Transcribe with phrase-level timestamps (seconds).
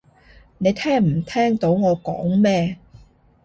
[0.57, 2.75] 你聽唔聽到我講咩？